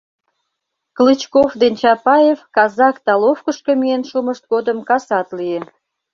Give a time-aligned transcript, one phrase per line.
[0.97, 5.59] Клычков ден Чапаев Казак Таловкышко миен шумышт годым касат лие.